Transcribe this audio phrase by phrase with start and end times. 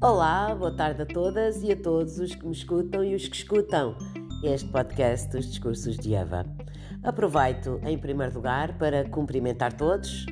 [0.00, 3.36] Olá, boa tarde a todas e a todos os que me escutam e os que
[3.36, 3.96] escutam
[4.42, 6.44] este podcast dos Discursos de Eva.
[7.02, 10.26] Aproveito, em primeiro lugar, para cumprimentar todos,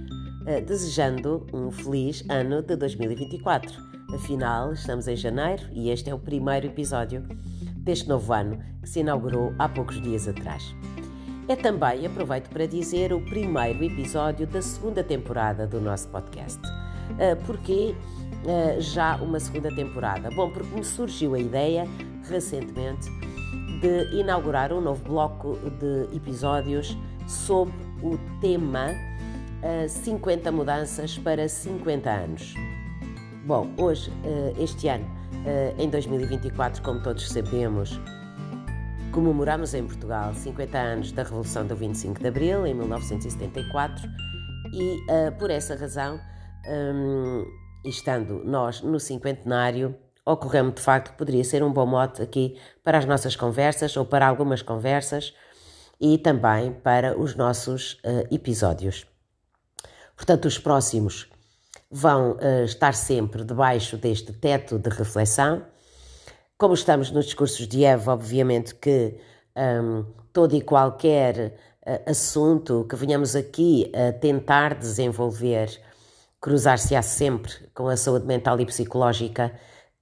[0.46, 3.80] eh, desejando um feliz ano de 2024.
[4.12, 7.22] Afinal, estamos em janeiro e este é o primeiro episódio
[7.76, 10.74] deste novo ano que se inaugurou há poucos dias atrás.
[11.48, 16.60] É também, aproveito para dizer, o primeiro episódio da segunda temporada do nosso podcast.
[17.12, 17.94] Uh, porquê
[18.44, 20.30] uh, já uma segunda temporada?
[20.30, 21.86] Bom, porque me surgiu a ideia
[22.28, 23.10] recentemente
[23.80, 27.70] de inaugurar um novo bloco de episódios sob
[28.02, 28.90] o tema
[29.62, 32.54] uh, 50 mudanças para 50 anos.
[33.44, 34.08] Bom, hoje,
[34.56, 35.04] este ano,
[35.76, 38.00] em 2024, como todos sabemos,
[39.10, 44.08] comemoramos em Portugal 50 anos da Revolução do 25 de Abril, em 1974,
[44.72, 44.96] e
[45.40, 46.20] por essa razão,
[46.66, 47.44] um,
[47.84, 52.98] estando nós no cinquentenário, ocorreu-me de facto que poderia ser um bom mote aqui para
[52.98, 55.34] as nossas conversas ou para algumas conversas
[56.00, 59.06] e também para os nossos uh, episódios.
[60.16, 61.28] Portanto, os próximos
[61.90, 65.64] vão uh, estar sempre debaixo deste teto de reflexão
[66.62, 69.16] como estamos nos discursos de Eva, obviamente que
[69.56, 75.76] um, todo e qualquer uh, assunto que venhamos aqui a tentar desenvolver
[76.42, 79.52] cruzar-se-á sempre com a saúde mental e psicológica,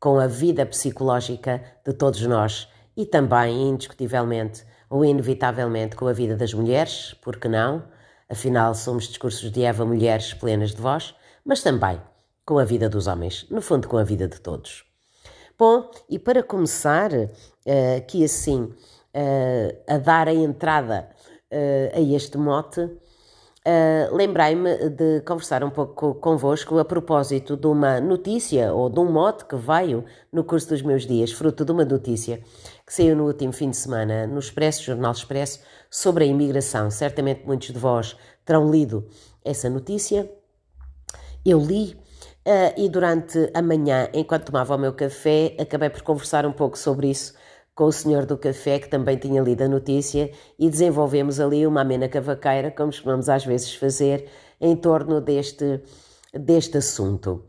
[0.01, 6.35] com a vida psicológica de todos nós e também, indiscutivelmente ou inevitavelmente, com a vida
[6.35, 7.85] das mulheres, porque não?
[8.29, 12.01] Afinal, somos discursos de Eva mulheres plenas de voz, mas também
[12.45, 14.85] com a vida dos homens, no fundo, com a vida de todos.
[15.59, 21.11] Bom, e para começar, uh, aqui assim, uh, a dar a entrada
[21.53, 22.91] uh, a este mote,
[23.67, 29.11] uh, lembrei-me de conversar um pouco convosco a propósito de uma notícia ou de um
[29.11, 32.43] mote que veio no curso dos meus dias, fruto de uma notícia
[32.87, 36.91] que saiu no último fim de semana no Expresso, Jornal Expresso, sobre a imigração.
[36.91, 39.07] Certamente muitos de vós terão lido
[39.45, 40.31] essa notícia.
[41.45, 41.99] Eu li
[42.41, 46.79] Uh, e durante a manhã, enquanto tomava o meu café, acabei por conversar um pouco
[46.79, 47.35] sobre isso
[47.75, 51.81] com o senhor do café, que também tinha lido a notícia, e desenvolvemos ali uma
[51.81, 54.29] amena cavaqueira, como costumamos às vezes fazer,
[54.61, 55.81] em torno deste,
[56.33, 57.45] deste assunto.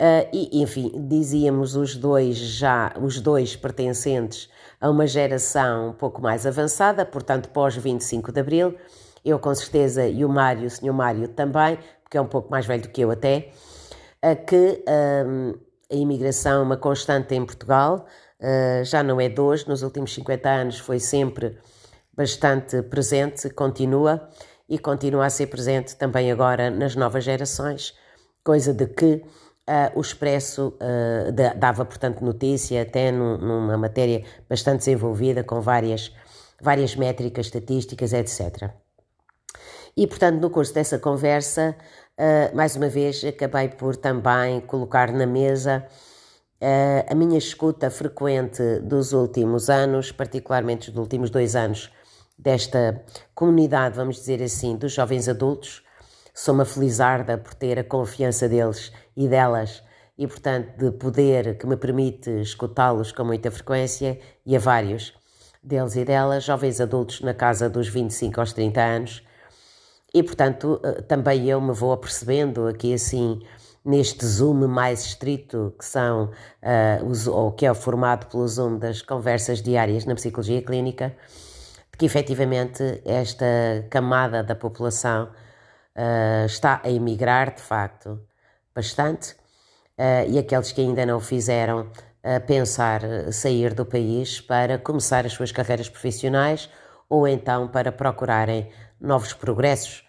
[0.00, 4.50] Uh, e, enfim, dizíamos os dois já, os dois pertencentes
[4.80, 8.74] a uma geração um pouco mais avançada, portanto, pós 25 de Abril,
[9.24, 12.66] eu com certeza e o Mário, o senhor Mário também, porque é um pouco mais
[12.66, 13.52] velho do que eu até,
[14.20, 14.84] a que
[15.24, 15.54] um,
[15.90, 18.06] a imigração é uma constante em Portugal,
[18.42, 21.56] uh, já não é de hoje, nos últimos 50 anos foi sempre
[22.14, 24.28] bastante presente, continua
[24.68, 27.94] e continua a ser presente também agora nas novas gerações,
[28.44, 29.24] coisa de que
[29.68, 36.12] uh, o Expresso uh, dava, portanto, notícia até num, numa matéria bastante desenvolvida, com várias,
[36.60, 38.70] várias métricas, estatísticas, etc.
[39.96, 41.76] E, portanto, no curso dessa conversa,
[42.18, 45.86] uh, mais uma vez, acabei por também colocar na mesa
[47.08, 51.90] a minha escuta frequente dos últimos anos, particularmente dos últimos dois anos,
[52.38, 55.82] desta comunidade, vamos dizer assim, dos jovens adultos.
[56.34, 59.82] Sou uma felizarda por ter a confiança deles e delas
[60.16, 65.14] e, portanto, de poder que me permite escutá-los com muita frequência e a vários
[65.62, 69.22] deles e delas, jovens adultos na casa dos 25 aos 30 anos,
[70.12, 73.40] e, portanto, eh, também eu me vou apercebendo aqui assim,
[73.84, 76.30] neste Zoom mais estrito, que são,
[76.62, 81.14] uh, ou que é formado pelo Zoom das conversas diárias na psicologia clínica,
[81.90, 83.44] de que efetivamente esta
[83.90, 88.20] camada da população uh, está a emigrar, de facto,
[88.74, 89.32] bastante,
[89.98, 91.90] uh, e aqueles que ainda não fizeram
[92.24, 96.70] a pensar sair do país para começar as suas carreiras profissionais
[97.08, 98.70] ou então para procurarem
[99.00, 100.04] novos progressos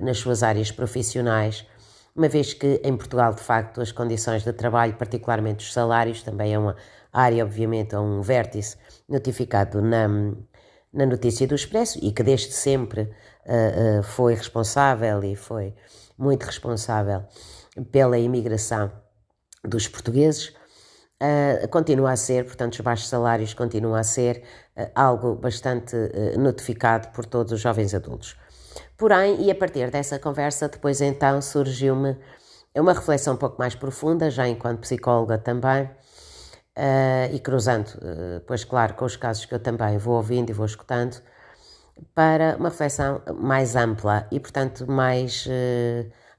[0.00, 1.66] nas suas áreas profissionais,
[2.14, 6.54] uma vez que em Portugal, de facto, as condições de trabalho, particularmente os salários, também
[6.54, 6.76] é uma
[7.12, 8.76] área, obviamente, é um vértice
[9.08, 10.08] notificado na,
[10.92, 15.74] na notícia do Expresso e que desde sempre uh, uh, foi responsável e foi
[16.16, 17.24] muito responsável
[17.90, 18.92] pela imigração
[19.64, 20.54] dos portugueses.
[21.22, 24.42] Uh, continua a ser, portanto, os baixos salários continuam a ser
[24.76, 28.36] uh, algo bastante uh, notificado por todos os jovens adultos.
[28.96, 32.16] Porém, e a partir dessa conversa, depois então surgiu-me
[32.76, 35.88] uma reflexão um pouco mais profunda, já enquanto psicóloga também,
[37.32, 37.90] e cruzando,
[38.46, 41.20] pois claro, com os casos que eu também vou ouvindo e vou escutando,
[42.14, 45.46] para uma reflexão mais ampla e, portanto, mais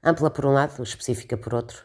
[0.04, 1.84] ampla por um lado, específica por outro,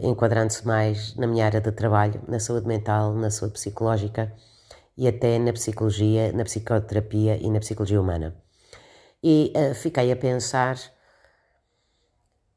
[0.00, 4.32] enquadrando-se mais na minha área de trabalho, na saúde mental, na saúde psicológica
[4.96, 8.34] e até na psicologia, na psicoterapia e na psicologia humana.
[9.26, 10.76] E fiquei a pensar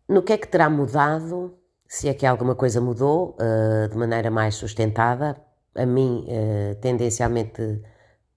[0.08, 4.32] no que é que terá mudado, se é que alguma coisa mudou uh, de maneira
[4.32, 5.36] mais sustentada.
[5.76, 7.82] A mim, uh, tendencialmente,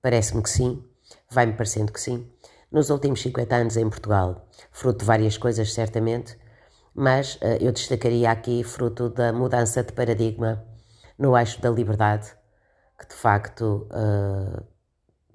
[0.02, 0.84] parece-me que sim,
[1.30, 2.28] vai-me parecendo que sim.
[2.72, 6.36] Nos últimos 50 anos em Portugal, fruto de várias coisas, certamente,
[6.94, 10.64] mas uh, eu destacaria aqui fruto da mudança de paradigma
[11.16, 12.34] no eixo da liberdade,
[12.98, 13.86] que de facto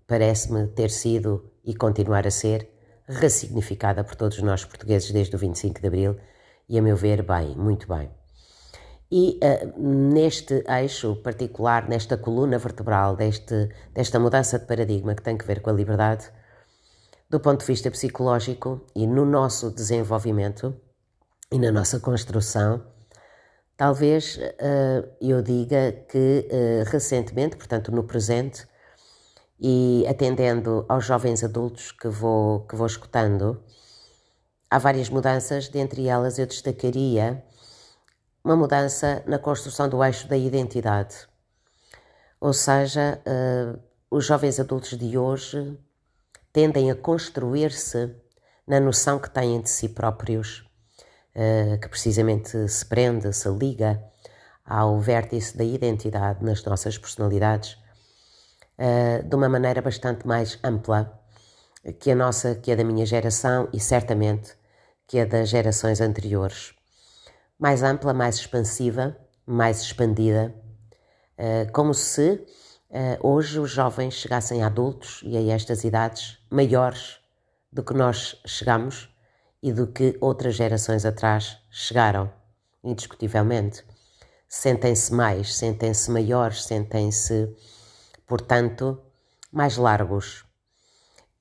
[0.08, 2.75] parece-me ter sido e continuar a ser
[3.08, 6.18] ressignificada por todos nós portugueses desde o 25 de Abril
[6.68, 8.10] e, a meu ver, bem, muito bem.
[9.12, 15.38] E uh, neste eixo particular, nesta coluna vertebral, deste, desta mudança de paradigma que tem
[15.38, 16.30] que ver com a liberdade,
[17.30, 20.76] do ponto de vista psicológico e no nosso desenvolvimento
[21.52, 22.84] e na nossa construção,
[23.78, 28.68] talvez uh, eu diga que uh, recentemente, portanto no presente,
[29.60, 33.64] e atendendo aos jovens adultos que vou, que vou escutando,
[34.70, 37.44] há várias mudanças, dentre elas eu destacaria
[38.44, 41.28] uma mudança na construção do eixo da identidade.
[42.40, 43.80] Ou seja, uh,
[44.12, 45.80] os jovens adultos de hoje
[46.54, 48.16] tendem a construir-se
[48.68, 50.60] na noção que têm de si próprios,
[51.36, 54.04] uh, que precisamente se prende, se liga
[54.64, 57.78] ao vértice da identidade nas nossas personalidades
[58.80, 61.22] uh, de uma maneira bastante mais ampla
[62.00, 64.54] que a nossa, que a da minha geração e certamente
[65.08, 66.74] que a das gerações anteriores.
[67.60, 70.54] Mais ampla, mais expansiva, mais expandida,
[71.38, 72.44] uh, como se
[72.90, 77.20] uh, hoje os jovens chegassem a adultos e a estas idades maiores
[77.72, 79.10] do que nós chegamos
[79.62, 82.32] e do que outras gerações atrás chegaram,
[82.84, 83.84] indiscutivelmente.
[84.48, 87.54] Sentem-se mais, sentem-se maiores, sentem-se
[88.26, 89.02] portanto,
[89.52, 90.46] mais largos.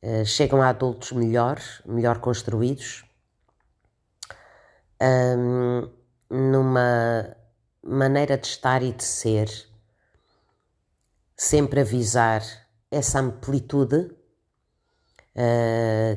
[0.03, 3.05] Uh, chegam a adultos melhores, melhor construídos,
[5.01, 5.89] um,
[6.29, 7.37] numa
[7.83, 9.49] maneira de estar e de ser,
[11.37, 12.43] sempre a visar
[12.91, 14.15] essa amplitude uh,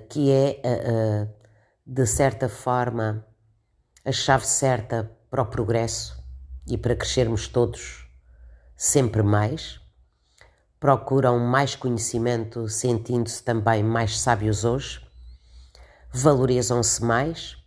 [0.10, 1.34] que é, uh,
[1.86, 3.26] de certa forma,
[4.06, 6.22] a chave certa para o progresso
[6.68, 8.08] e para crescermos todos
[8.76, 9.82] sempre mais
[10.80, 15.02] procuram mais conhecimento, sentindo-se também mais sábios hoje,
[16.14, 17.58] valorizam-se mais,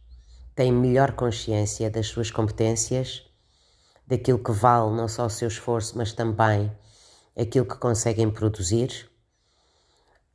[0.55, 3.25] têm melhor consciência das suas competências,
[4.07, 6.71] daquilo que vale não só o seu esforço, mas também
[7.39, 9.09] aquilo que conseguem produzir.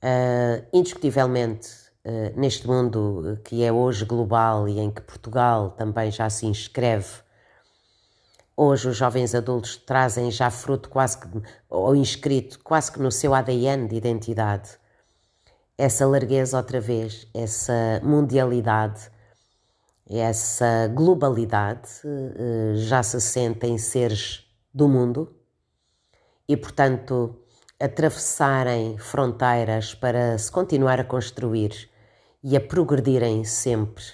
[0.03, 1.69] Uh, indiscutivelmente,
[2.05, 7.24] uh, neste mundo que é hoje global e em que Portugal também já se inscreve
[8.57, 11.27] Hoje os jovens adultos trazem já fruto quase que,
[11.69, 14.79] ou inscrito quase que no seu ADN de identidade,
[15.77, 19.11] essa largueza outra vez, essa mundialidade,
[20.09, 25.35] essa globalidade, eh, já se sentem seres do mundo
[26.47, 27.35] e, portanto,
[27.77, 31.89] atravessarem fronteiras para se continuar a construir
[32.41, 34.05] e a progredirem sempre.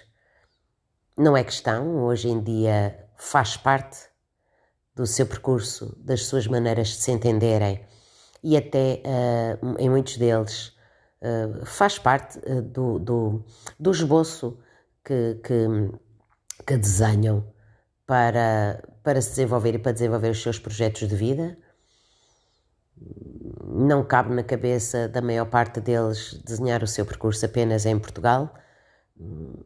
[1.15, 4.10] Não é questão, hoje em dia faz parte
[4.95, 7.85] do seu percurso, das suas maneiras de se entenderem
[8.43, 10.75] e até uh, em muitos deles
[11.21, 13.45] uh, faz parte uh, do, do,
[13.79, 14.57] do, esboço
[15.05, 15.67] que, que,
[16.65, 17.45] que, desenham
[18.05, 21.57] para, para se desenvolver e para desenvolver os seus projetos de vida.
[23.63, 28.53] Não cabe na cabeça da maior parte deles desenhar o seu percurso apenas em Portugal,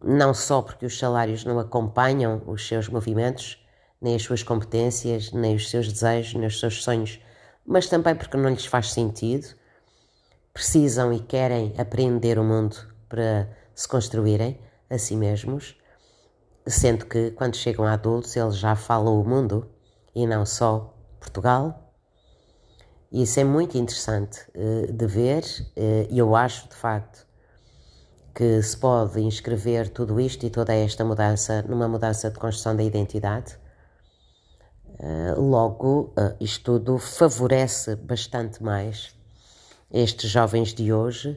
[0.04, 3.65] não só porque os salários não acompanham os seus movimentos,
[4.02, 7.20] nem as suas competências, nem os seus desejos, nem os seus sonhos,
[7.66, 9.48] mas também porque não lhes faz sentido.
[10.54, 12.78] Precisam e querem aprender o mundo
[13.10, 14.60] para se construírem
[14.90, 15.78] a si mesmos,
[16.66, 19.70] sendo que quando chegam a adultos eles já falam o mundo
[20.14, 21.94] e não só Portugal.
[23.12, 27.26] E isso é muito interessante uh, de ver uh, e eu acho de facto
[28.34, 32.84] que se pode inscrever tudo isto e toda esta mudança numa mudança de construção da
[32.84, 33.58] identidade
[34.98, 39.14] eh, logo, uh, isto tudo favorece bastante mais
[39.92, 41.32] estes jovens de hoje,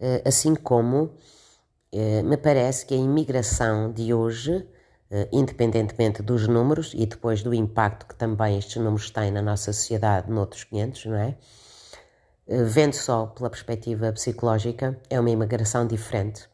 [0.00, 1.10] uh, assim como
[2.22, 4.68] me parece que a imigração de hoje,
[5.32, 10.30] independentemente dos números e depois do impacto que também estes números têm na nossa sociedade,
[10.30, 11.34] noutros 500, não é?
[12.46, 16.46] Vendo só pela perspectiva psicológica, é uma imigração diferente.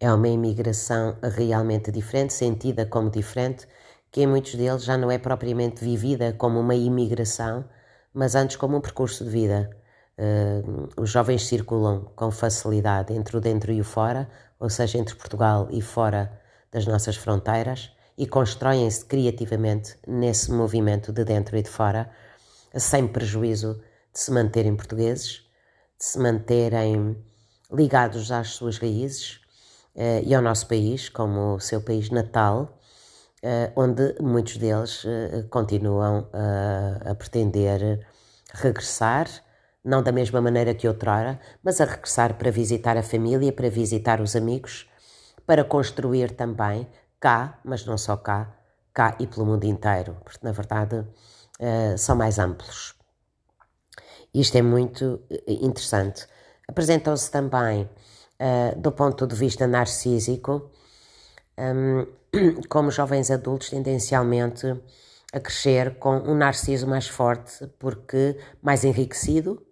[0.00, 3.68] É uma imigração realmente diferente, sentida como diferente,
[4.10, 7.64] que em muitos deles já não é propriamente vivida como uma imigração,
[8.12, 9.70] mas antes como um percurso de vida.
[10.18, 15.14] Uh, os jovens circulam com facilidade entre o dentro e o fora, ou seja, entre
[15.14, 16.32] Portugal e fora
[16.72, 22.10] das nossas fronteiras, e constroem-se criativamente nesse movimento de dentro e de fora,
[22.74, 23.80] sem prejuízo
[24.12, 25.46] de se manterem portugueses,
[25.96, 27.16] de se manterem
[27.72, 29.36] ligados às suas raíes
[29.94, 32.77] uh, e ao nosso país, como o seu país natal,
[33.76, 36.28] onde muitos deles uh, continuam
[37.04, 38.06] a pretender
[38.52, 39.28] regressar,
[39.84, 44.20] não da mesma maneira que outrora, mas a regressar para visitar a família, para visitar
[44.20, 44.90] os amigos,
[45.46, 46.86] para construir também
[47.20, 48.54] cá, mas não só cá,
[48.92, 51.06] cá e pelo mundo inteiro, porque na verdade
[51.96, 52.94] são mais amplos.
[54.34, 56.26] Isto é muito interessante.
[56.68, 57.88] Apresentam-se também,
[58.76, 60.70] do ponto de vista narcísico,
[61.58, 62.06] um,
[62.68, 64.66] como jovens adultos, tendencialmente
[65.32, 69.62] a crescer com um narciso mais forte, porque mais enriquecido,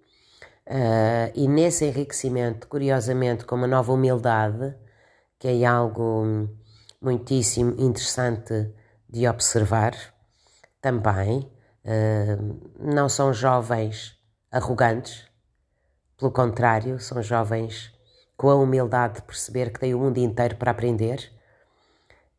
[0.66, 4.74] uh, e nesse enriquecimento, curiosamente, com uma nova humildade,
[5.38, 6.48] que é algo
[7.00, 8.70] muitíssimo interessante
[9.08, 9.94] de observar
[10.80, 11.50] também.
[11.84, 14.18] Uh, não são jovens
[14.50, 15.24] arrogantes,
[16.18, 17.92] pelo contrário, são jovens
[18.36, 21.30] com a humildade de perceber que têm o mundo inteiro para aprender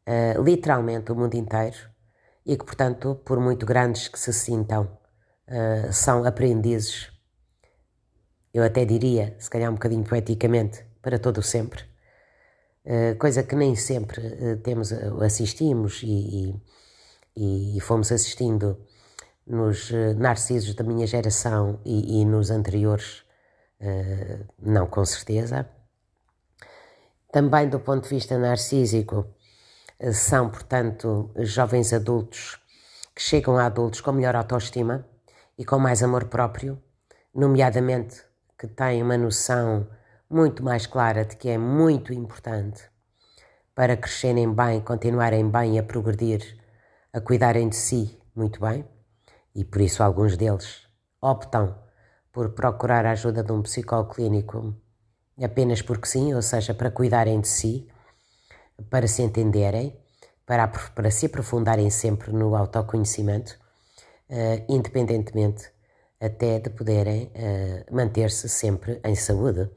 [0.08, 1.78] uh, literalmente o mundo inteiro
[2.46, 4.98] e que, portanto, por muito grandes que se sintam,
[5.48, 7.12] uh, são aprendizes.
[8.54, 11.84] Eu até diria, se calhar um bocadinho poeticamente, para todo o sempre.
[12.86, 16.62] Uh, coisa que nem sempre temos, assistimos e,
[17.36, 18.82] e, e, fomos assistindo
[19.46, 23.24] nos narcisos da minha geração e, e nos anteriores,
[24.60, 25.70] não com certeza.
[27.32, 29.26] Também do ponto de vista narcísico,
[30.12, 32.60] são, portanto, jovens adultos
[33.16, 35.06] que chegam a adultos com melhor autoestima
[35.58, 36.82] e com mais amor próprio,
[37.34, 38.24] nomeadamente
[38.58, 39.88] que têm uma noção
[40.30, 42.84] muito mais clara de que é muito importante
[43.74, 46.58] para crescerem bem, continuarem bem a progredir,
[47.14, 48.86] a cuidarem de si muito bem,
[49.56, 50.88] e por isso alguns deles
[51.22, 51.76] optam
[52.32, 54.76] por procurar a ajuda de um psicólogo clínico
[55.44, 57.88] apenas porque sim, ou seja, para cuidarem de si
[58.90, 59.98] para se entenderem,
[60.46, 63.58] para, para se aprofundarem sempre no autoconhecimento,
[64.30, 65.70] uh, independentemente
[66.20, 69.70] até de poderem uh, manter-se sempre em saúde.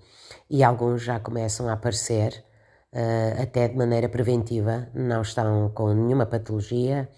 [0.49, 2.45] E alguns já começam a aparecer
[2.92, 7.11] uh, até de maneira preventiva, não estão com nenhuma patologia,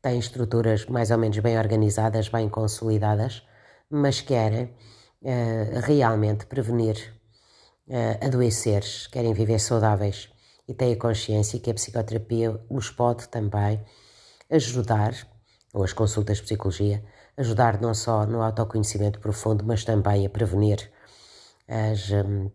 [0.00, 3.42] têm estruturas mais ou menos bem organizadas, bem consolidadas,
[3.90, 4.72] mas querem
[5.84, 7.14] realmente prevenir
[8.20, 10.30] adoeceres, querem viver saudáveis
[10.68, 13.80] e têm a consciência que a psicoterapia os pode também
[14.50, 15.14] ajudar,
[15.72, 17.04] ou as consultas de psicologia,
[17.36, 20.90] ajudar não só no autoconhecimento profundo, mas também a prevenir
[21.68, 22.50] as, um,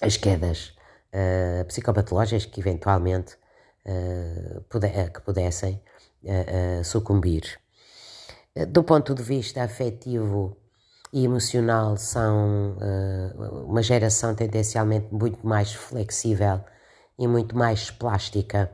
[0.00, 0.74] as quedas
[1.12, 3.36] uh, psicopatológicas que eventualmente
[3.84, 5.80] uh, que pudessem
[6.22, 7.58] uh, sucumbir.
[8.68, 10.56] Do ponto de vista afetivo
[11.12, 12.76] e emocional, são
[13.66, 16.62] uma geração tendencialmente muito mais flexível
[17.18, 18.70] e muito mais plástica,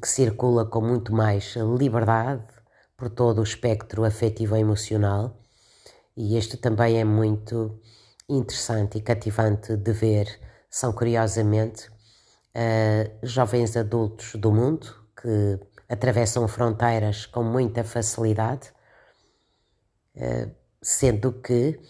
[0.00, 2.46] que circula com muito mais liberdade
[2.96, 5.40] por todo o espectro afetivo e emocional.
[6.16, 7.80] E este também é muito
[8.28, 10.40] interessante e cativante de ver.
[10.70, 18.72] São curiosamente uh, jovens adultos do mundo que atravessam fronteiras com muita facilidade,
[20.16, 20.50] uh,
[20.82, 21.80] sendo que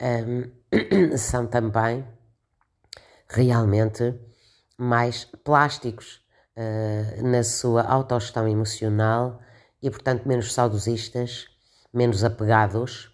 [0.00, 2.06] um, eh, são também
[3.28, 4.14] realmente
[4.78, 6.20] mais plásticos
[6.56, 9.40] uh, na sua autogestão emocional
[9.82, 11.48] e, portanto, menos saudosistas,
[11.92, 13.06] menos apegados,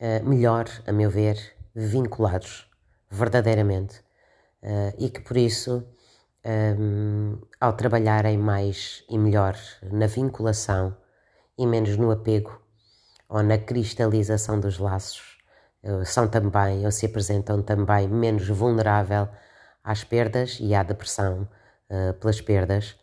[0.00, 1.38] uh, melhor, a meu ver,
[1.74, 2.68] vinculados
[3.08, 4.00] verdadeiramente.
[4.62, 5.86] Uh, e que por isso,
[6.78, 9.56] um, ao trabalharem mais e melhor
[9.92, 10.96] na vinculação
[11.56, 12.60] e menos no apego
[13.28, 15.36] ou na cristalização dos laços,
[16.04, 19.28] são também ou se apresentam também menos vulnerável
[19.86, 21.48] às perdas e à depressão
[21.88, 22.96] uh, pelas perdas,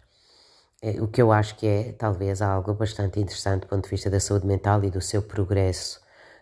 [0.81, 4.09] é, o que eu acho que é talvez algo bastante interessante do ponto de vista
[4.09, 6.01] da saúde mental e do seu progresso.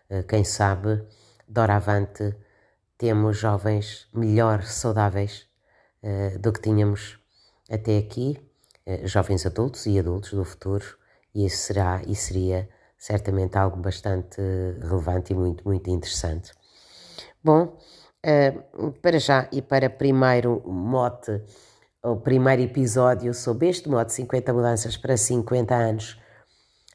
[0.09, 1.05] Uh, quem sabe,
[1.47, 2.35] doravante,
[2.97, 5.47] temos jovens melhor saudáveis
[6.01, 7.19] uh, do que tínhamos
[7.69, 8.37] até aqui,
[9.05, 10.83] jovens adultos e adultos do futuro,
[11.33, 12.67] e isso será e seria
[12.97, 14.41] certamente algo bastante
[14.81, 16.51] relevante e muito, muito interessante.
[17.41, 17.77] Bom,
[18.25, 21.41] Uh, para já e para primeiro mote,
[22.03, 26.21] o primeiro episódio sobre este mote 50 mudanças para 50 anos,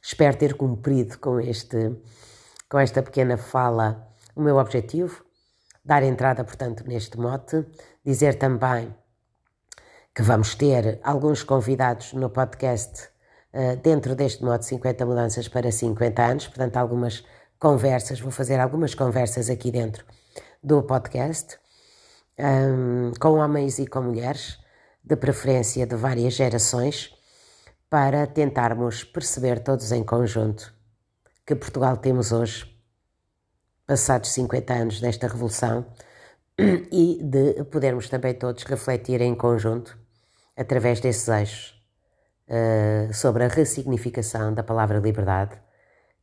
[0.08, 1.92] Espero ter cumprido com, este,
[2.70, 4.08] com esta pequena fala.
[4.36, 5.24] O meu objetivo,
[5.84, 7.66] dar entrada, portanto, neste mote,
[8.04, 8.94] dizer também
[10.14, 13.08] que vamos ter alguns convidados no podcast
[13.52, 17.24] uh, dentro deste modo 50 mudanças para 50 anos, portanto, algumas
[17.58, 20.04] conversas, vou fazer algumas conversas aqui dentro
[20.66, 21.60] do podcast,
[22.36, 24.58] um, com homens e com mulheres,
[25.00, 27.14] de preferência de várias gerações,
[27.88, 30.74] para tentarmos perceber todos em conjunto
[31.46, 32.66] que Portugal temos hoje,
[33.86, 35.86] passados 50 anos desta revolução,
[36.90, 39.96] e de podermos também todos refletir em conjunto,
[40.56, 41.80] através desses eixos,
[42.48, 45.56] uh, sobre a ressignificação da palavra liberdade,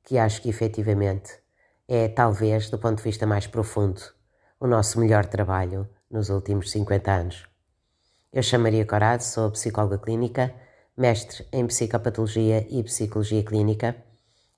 [0.03, 1.31] que acho que efetivamente
[1.87, 4.01] é, talvez, do ponto de vista mais profundo,
[4.63, 7.45] o nosso melhor trabalho nos últimos 50 anos.
[8.31, 10.53] Eu chamo Maria Corado, sou psicóloga clínica,
[10.95, 13.93] mestre em psicopatologia e psicologia clínica.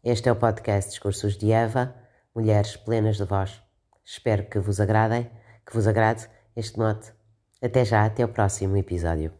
[0.03, 1.95] Este é o podcast Discursos de Eva,
[2.35, 3.59] Mulheres Plenas de Voz.
[4.05, 5.27] Espero que vos agradem,
[5.65, 7.11] que vos agrade este mote.
[7.59, 9.33] Até já, até o próximo episódio.